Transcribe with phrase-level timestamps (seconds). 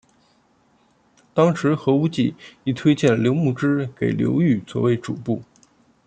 [1.31, 5.43] 当时何无忌亦推荐了刘穆之给刘裕作为主簿。